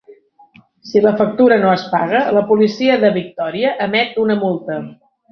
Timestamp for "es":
1.73-1.83